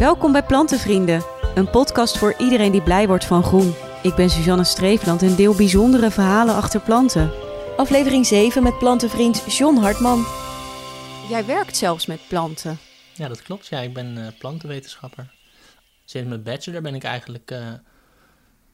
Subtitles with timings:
[0.00, 3.74] Welkom bij Plantenvrienden, een podcast voor iedereen die blij wordt van groen.
[4.02, 7.30] Ik ben Suzanne Streefland en deel bijzondere verhalen achter planten.
[7.76, 10.24] Aflevering 7 met plantenvriend John Hartman.
[11.28, 12.78] Jij werkt zelfs met planten.
[13.14, 13.66] Ja, dat klopt.
[13.66, 15.34] Ja, ik ben uh, plantenwetenschapper.
[16.04, 17.72] Sinds mijn bachelor ben ik eigenlijk uh,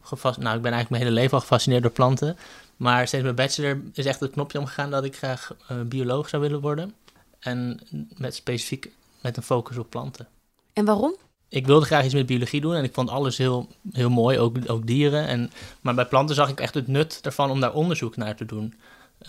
[0.01, 0.39] gevast...
[0.39, 2.37] Nou, ik ben eigenlijk mijn hele leven al gefascineerd door planten.
[2.77, 6.43] Maar sinds mijn bachelor is echt het knopje omgegaan dat ik graag uh, bioloog zou
[6.43, 6.95] willen worden.
[7.39, 7.81] En
[8.17, 8.91] met specifiek
[9.21, 10.29] met een focus op planten.
[10.77, 11.17] En waarom?
[11.49, 14.57] Ik wilde graag iets met biologie doen en ik vond alles heel, heel mooi, ook,
[14.67, 15.27] ook dieren.
[15.27, 18.45] En, maar bij planten zag ik echt het nut ervan om daar onderzoek naar te
[18.45, 18.75] doen.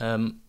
[0.01, 0.41] Um,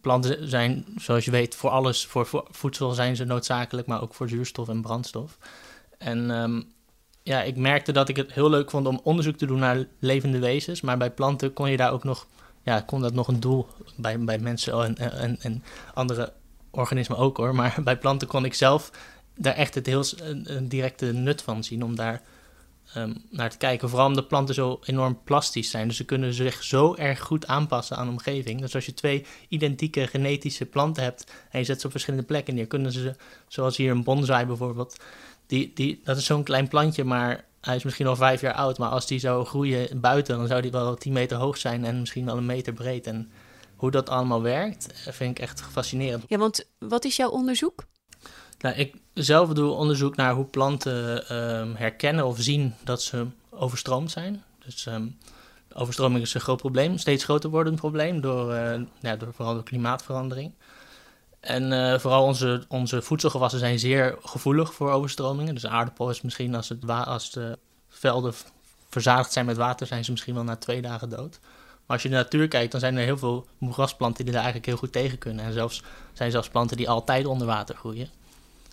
[0.00, 4.28] planten zijn, zoals je weet, voor alles, voor, voedsel zijn ze noodzakelijk, maar ook voor
[4.28, 5.38] zuurstof en brandstof.
[5.98, 6.72] En um,
[7.22, 10.38] ja, ik merkte dat ik het heel leuk vond om onderzoek te doen naar levende
[10.38, 12.26] wezens, maar bij planten kon je daar ook nog,
[12.62, 13.66] ja, kon dat nog een doel
[13.96, 15.64] bij, bij mensen en, en, en
[15.94, 16.32] andere
[16.70, 18.90] organismen ook hoor, maar bij planten kon ik zelf
[19.40, 22.22] daar echt het heel een, een directe nut van zien om daar
[22.96, 23.88] um, naar te kijken.
[23.88, 25.88] Vooral omdat planten zo enorm plastisch zijn.
[25.88, 28.60] Dus ze kunnen zich zo erg goed aanpassen aan de omgeving.
[28.60, 32.54] Dus als je twee identieke genetische planten hebt en je zet ze op verschillende plekken
[32.54, 33.14] neer, kunnen ze,
[33.48, 34.96] zoals hier een bonsai bijvoorbeeld,
[35.46, 38.78] die, die, dat is zo'n klein plantje, maar hij is misschien al vijf jaar oud.
[38.78, 42.00] Maar als die zou groeien buiten, dan zou die wel 10 meter hoog zijn en
[42.00, 43.06] misschien wel een meter breed.
[43.06, 43.30] En
[43.76, 46.24] hoe dat allemaal werkt, vind ik echt fascinerend.
[46.26, 47.84] Ja, want wat is jouw onderzoek?
[48.58, 54.10] Nou, ik zelf doe onderzoek naar hoe planten um, herkennen of zien dat ze overstroomd
[54.10, 54.42] zijn.
[54.64, 55.18] Dus um,
[55.74, 59.62] overstroming is een groot probleem, steeds groter wordend probleem, door, uh, ja, door vooral door
[59.62, 60.52] klimaatverandering.
[61.40, 65.54] En uh, vooral onze, onze voedselgewassen zijn zeer gevoelig voor overstromingen.
[65.54, 68.34] Dus aardappel is misschien als, het als de velden
[68.88, 71.38] verzadigd zijn met water, zijn ze misschien wel na twee dagen dood.
[71.86, 74.72] Maar als je de natuur kijkt, dan zijn er heel veel moerasplanten die daar eigenlijk
[74.72, 75.44] heel goed tegen kunnen.
[75.44, 75.82] En zelfs
[76.12, 78.08] zijn zelfs planten die altijd onder water groeien.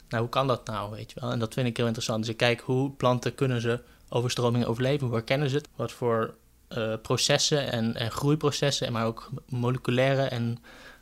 [0.10, 1.32] Nou, hoe kan dat nou, weet je wel?
[1.32, 2.20] En dat vind ik heel interessant.
[2.20, 6.34] Dus ik kijk hoe planten kunnen ze overstromingen overleven, hoe herkennen ze het, wat voor
[6.78, 10.58] uh, processen en, en, groeiprocessen, maar ook moleculaire en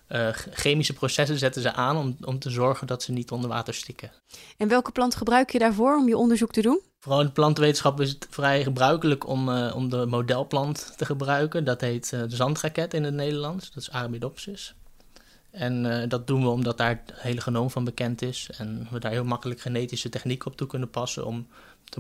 [0.10, 3.74] uh, chemische processen zetten ze aan om, om te zorgen dat ze niet onder water
[3.74, 4.12] stikken.
[4.58, 6.82] En welke plant gebruik je daarvoor om je onderzoek te doen?
[7.00, 11.64] Vooral in de plantenwetenschap is het vrij gebruikelijk om, uh, om de modelplant te gebruiken.
[11.64, 14.76] Dat heet de zandraket in het Nederlands, dat is Arabidopsis.
[15.56, 18.50] En uh, dat doen we omdat daar het hele genoom van bekend is.
[18.58, 21.26] En we daar heel makkelijk genetische techniek op toe kunnen passen.
[21.26, 21.48] Om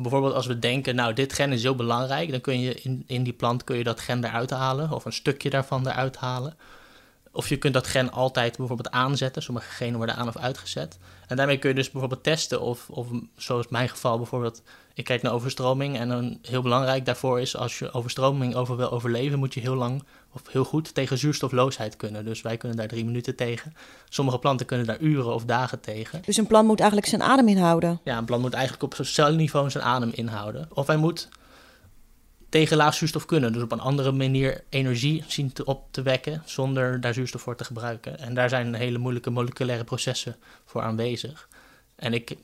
[0.01, 2.31] bijvoorbeeld als we denken, nou dit gen is heel belangrijk.
[2.31, 4.91] Dan kun je in, in die plant kun je dat gen eruit halen.
[4.91, 6.53] Of een stukje daarvan eruit halen.
[7.35, 9.41] Of je kunt dat gen altijd bijvoorbeeld aanzetten.
[9.41, 10.97] Sommige genen worden aan of uitgezet.
[11.28, 14.62] En daarmee kun je dus bijvoorbeeld testen of, of zoals mijn geval bijvoorbeeld...
[14.94, 17.56] Ik kijk naar overstroming en een heel belangrijk daarvoor is...
[17.56, 21.96] als je overstroming over wil overleven, moet je heel lang of heel goed tegen zuurstofloosheid
[21.96, 22.25] kunnen.
[22.25, 23.75] Dus wij kunnen daar drie minuten tegen.
[24.09, 26.22] Sommige planten kunnen daar uren of dagen tegen.
[26.25, 28.00] Dus een plant moet eigenlijk zijn adem inhouden?
[28.03, 30.67] Ja, een plant moet eigenlijk op celniveau zijn adem inhouden.
[30.73, 31.29] Of hij moet
[32.55, 33.53] tegen laag zuurstof kunnen.
[33.53, 37.63] Dus op een andere manier energie zien op te wekken zonder daar zuurstof voor te
[37.63, 38.19] gebruiken.
[38.19, 40.35] En daar zijn hele moeilijke moleculaire processen
[40.66, 41.49] voor aanwezig.
[41.95, 42.35] En ik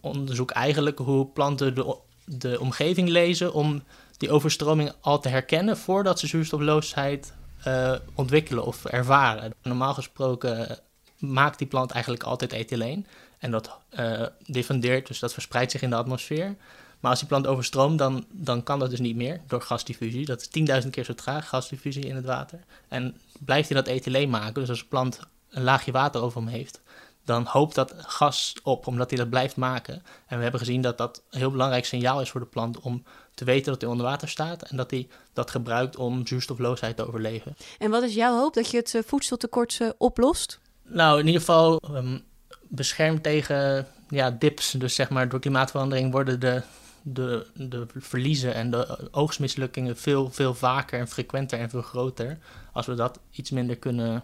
[0.00, 3.82] onderzoek eigenlijk hoe planten de, de omgeving lezen om
[4.16, 7.32] die overstroming al te herkennen voordat ze zuurstofloosheid
[7.66, 9.54] uh, ontwikkelen of ervaren.
[9.62, 10.78] Normaal gesproken
[11.18, 13.06] maakt die plant eigenlijk altijd ethyleen
[13.38, 16.56] en dat uh, diffundeert, dus dat verspreidt zich in de atmosfeer.
[17.00, 20.24] Maar als die plant overstroomt, dan, dan kan dat dus niet meer door gasdiffusie.
[20.24, 22.58] Dat is 10.000 keer zo traag, gasdiffusie in het water.
[22.88, 25.20] En blijft hij dat ethyleen maken, dus als een plant
[25.50, 26.80] een laagje water over hem heeft,
[27.24, 30.02] dan hoopt dat gas op, omdat hij dat blijft maken.
[30.26, 33.02] En we hebben gezien dat dat een heel belangrijk signaal is voor de plant om
[33.34, 37.06] te weten dat hij onder water staat en dat hij dat gebruikt om zuurstofloosheid te
[37.06, 37.56] overleven.
[37.78, 40.60] En wat is jouw hoop dat je het eh, voedseltekort uh, oplost?
[40.82, 42.22] Nou, in ieder geval um,
[42.68, 44.70] beschermt tegen ja, dips.
[44.70, 46.62] Dus zeg maar door klimaatverandering worden de,
[47.02, 52.38] de, de verliezen en de oogstmislukkingen veel, veel vaker en frequenter en veel groter.
[52.72, 54.22] Als we dat iets minder kunnen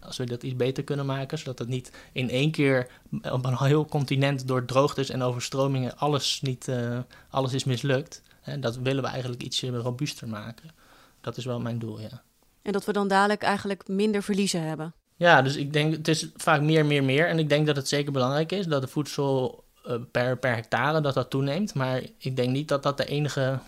[0.00, 2.88] als we dat iets beter kunnen maken, zodat het niet in één keer
[3.30, 6.98] op een heel continent door droogtes en overstromingen alles, niet, uh,
[7.30, 8.22] alles is mislukt.
[8.40, 10.70] Hè, dat willen we eigenlijk ietsje robuuster maken.
[11.20, 12.22] Dat is wel mijn doel, ja.
[12.62, 14.94] En dat we dan dadelijk eigenlijk minder verliezen hebben.
[15.16, 17.28] Ja, dus ik denk, het is vaak meer, meer, meer.
[17.28, 19.64] En ik denk dat het zeker belangrijk is dat de voedsel
[20.10, 21.74] per, per hectare dat dat toeneemt.
[21.74, 23.58] Maar ik denk niet dat dat de enige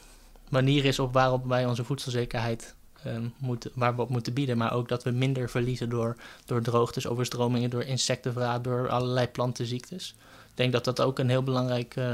[0.48, 2.74] manier is op waarop wij onze voedselzekerheid
[3.06, 4.56] um, moeten, waar we op moeten bieden.
[4.56, 10.14] Maar ook dat we minder verliezen door, door droogtes, overstromingen, door insectenverraad, door allerlei plantenziektes.
[10.50, 11.96] Ik denk dat dat ook een heel belangrijk.
[11.96, 12.04] Uh,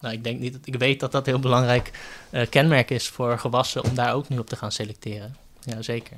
[0.00, 1.90] nou, ik denk niet ik weet dat dat heel belangrijk
[2.30, 5.36] uh, kenmerk is voor gewassen om daar ook nu op te gaan selecteren.
[5.60, 6.16] Ja, zeker.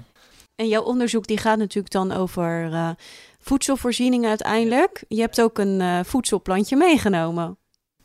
[0.54, 2.90] En jouw onderzoek die gaat natuurlijk dan over uh,
[3.38, 5.04] voedselvoorziening uiteindelijk.
[5.08, 7.58] Je hebt ook een voedselplantje meegenomen.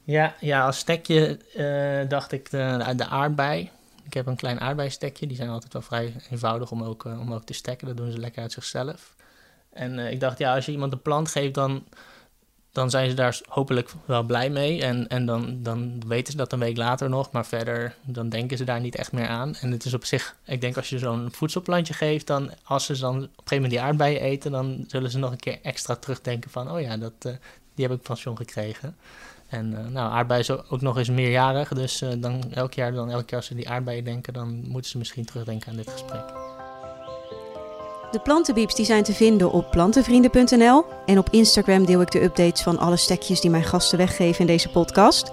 [0.03, 3.69] Ja, ja als stekje uh, dacht ik de, de aardbei.
[4.03, 5.27] Ik heb een klein aardbeistekje.
[5.27, 7.87] Die zijn altijd wel vrij eenvoudig om ook, om ook te stekken.
[7.87, 9.15] Dat doen ze lekker uit zichzelf.
[9.69, 11.83] En ik dacht, ja, als je iemand een plant geeft, dan,
[12.77, 14.81] dan zijn ze daar hopelijk wel blij mee.
[14.81, 17.31] En, en dan, dan weten ze dat een week later nog.
[17.31, 19.55] Maar verder, dan denken ze daar niet echt meer aan.
[19.55, 22.99] En het is op zich, ik denk als je zo'n voedselplantje geeft, dan als ze
[22.99, 25.95] dan op een gegeven moment die aardbeien eten, dan zullen ze nog een keer extra
[25.95, 27.33] terugdenken van, oh ja, dat, uh,
[27.75, 28.95] die heb ik van gekregen.
[29.47, 31.69] En uh, nou, aardbeien is ook nog eens meerjarig.
[31.69, 34.91] Dus uh, dan elk jaar, dan elke keer als ze die aardbeien denken, dan moeten
[34.91, 36.46] ze misschien terugdenken aan dit gesprek.
[38.11, 40.85] De plantenbieps die zijn te vinden op plantenvrienden.nl.
[41.05, 44.47] En op Instagram deel ik de updates van alle stekjes die mijn gasten weggeven in
[44.47, 45.31] deze podcast.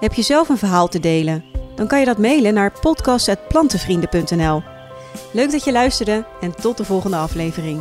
[0.00, 1.44] Heb je zelf een verhaal te delen?
[1.74, 4.62] Dan kan je dat mailen naar podcast.plantenvrienden.nl.
[5.32, 7.80] Leuk dat je luisterde en tot de volgende aflevering.